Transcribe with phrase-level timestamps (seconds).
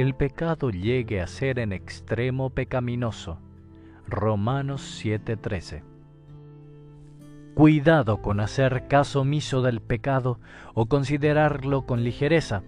[0.00, 3.38] el pecado llegue a ser en extremo pecaminoso.
[4.06, 5.82] Romanos 7:13
[7.54, 10.40] Cuidado con hacer caso omiso del pecado
[10.72, 12.62] o considerarlo con ligereza.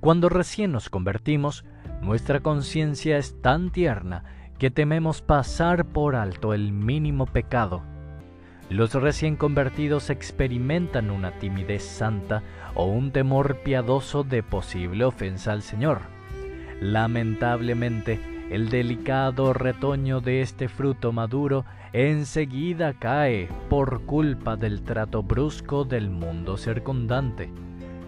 [0.00, 1.66] Cuando recién nos convertimos,
[2.00, 4.24] nuestra conciencia es tan tierna
[4.58, 7.82] que tememos pasar por alto el mínimo pecado.
[8.70, 12.42] Los recién convertidos experimentan una timidez santa
[12.74, 16.15] o un temor piadoso de posible ofensa al Señor.
[16.80, 25.84] Lamentablemente, el delicado retoño de este fruto maduro enseguida cae por culpa del trato brusco
[25.84, 27.50] del mundo circundante.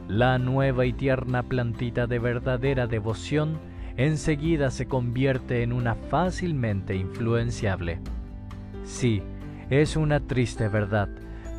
[0.06, 3.58] La nueva y tierna plantita de verdadera devoción
[3.96, 7.98] enseguida se convierte en una fácilmente influenciable.
[8.84, 9.22] Sí,
[9.70, 11.08] es una triste verdad,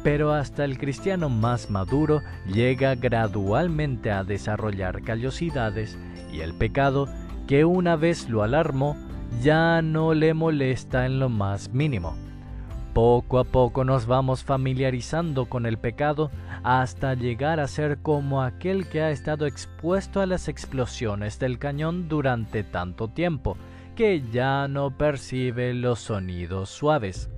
[0.04, 2.22] pero hasta el cristiano más maduro
[2.52, 5.98] llega gradualmente a desarrollar callosidades
[6.32, 7.08] y el pecado,
[7.48, 8.96] que una vez lo alarmó,
[9.42, 12.16] ya no le molesta en lo más mínimo.
[12.94, 16.32] Poco a poco nos vamos familiarizando con el pecado
[16.64, 22.10] hasta llegar a ser como aquel que ha estado expuesto a las explosiones del cañón
[22.10, 23.58] durante tanto tiempo
[23.96, 27.30] que ya no percibe los sonidos suaves.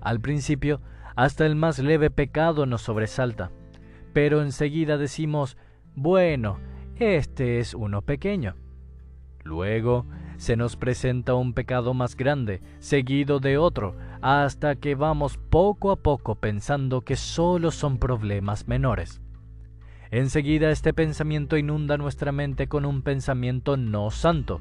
[0.00, 0.80] Al principio,
[1.16, 3.50] hasta el más leve pecado nos sobresalta,
[4.12, 5.56] pero enseguida decimos,
[5.94, 6.58] bueno,
[6.96, 8.56] este es uno pequeño.
[9.42, 15.90] Luego se nos presenta un pecado más grande, seguido de otro, hasta que vamos poco
[15.90, 19.20] a poco pensando que solo son problemas menores.
[20.10, 24.60] Enseguida este pensamiento inunda nuestra mente con un pensamiento no santo.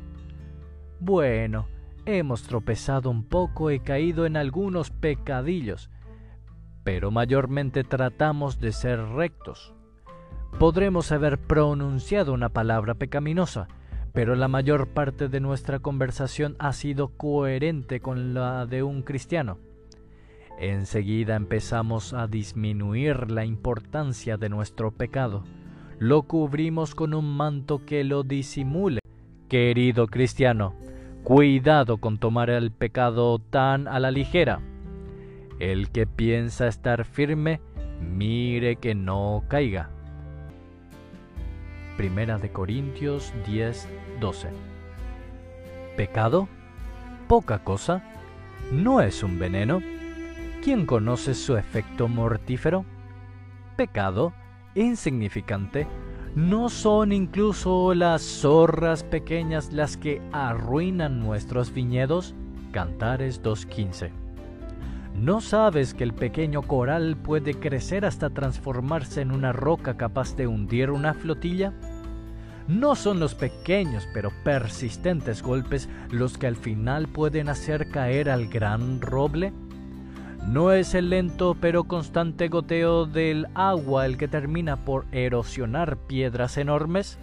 [1.00, 1.68] Bueno,
[2.06, 5.90] hemos tropezado un poco y caído en algunos pecadillos,
[6.84, 9.74] pero mayormente tratamos de ser rectos.
[10.58, 13.68] Podremos haber pronunciado una palabra pecaminosa,
[14.14, 19.58] pero la mayor parte de nuestra conversación ha sido coherente con la de un cristiano.
[20.60, 25.44] Enseguida empezamos a disminuir la importancia de nuestro pecado.
[26.00, 29.00] Lo cubrimos con un manto que lo disimule.
[29.48, 30.76] Querido cristiano,
[31.24, 34.60] cuidado con tomar el pecado tan a la ligera.
[35.60, 37.60] El que piensa estar firme,
[38.00, 39.90] mire que no caiga.
[41.98, 43.90] Primera de Corintios 10,
[44.22, 44.48] 12.
[45.98, 46.48] ¿Pecado?
[47.28, 48.02] Poca cosa.
[48.72, 49.82] ¿No es un veneno?
[50.64, 52.86] ¿Quién conoce su efecto mortífero?
[53.76, 54.32] Pecado,
[54.76, 55.88] insignificante,
[56.36, 62.34] ¿no son incluso las zorras pequeñas las que arruinan nuestros viñedos?
[62.72, 64.19] Cantares 2.15.
[65.16, 70.48] ¿No sabes que el pequeño coral puede crecer hasta transformarse en una roca capaz de
[70.48, 71.74] hundir una flotilla?
[72.70, 78.48] No son los pequeños pero persistentes golpes los que al final pueden hacer caer al
[78.48, 79.52] gran roble.
[80.48, 86.58] No es el lento pero constante goteo del agua el que termina por erosionar piedras
[86.58, 87.18] enormes.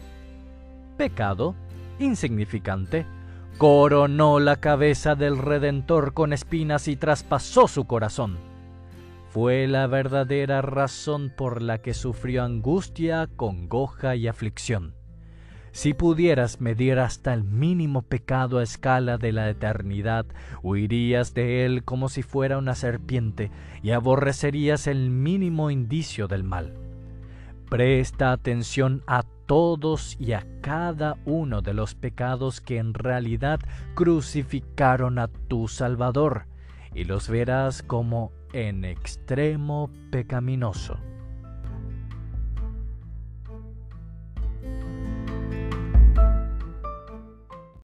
[0.97, 1.55] Pecado,
[1.99, 3.07] insignificante,
[3.59, 8.37] coronó la cabeza del Redentor con espinas y traspasó su corazón.
[9.31, 14.94] Fue la verdadera razón por la que sufrió angustia, congoja y aflicción.
[15.72, 20.27] Si pudieras medir hasta el mínimo pecado a escala de la eternidad,
[20.62, 23.50] huirías de él como si fuera una serpiente
[23.83, 26.86] y aborrecerías el mínimo indicio del mal.
[27.69, 33.60] Presta atención a todos y a cada uno de los pecados que en realidad
[33.94, 36.47] crucificaron a tu Salvador,
[36.94, 40.99] y los verás como en extremo pecaminoso.